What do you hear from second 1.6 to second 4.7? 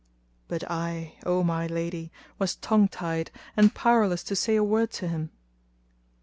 lady, was tongue tied and powerless to say a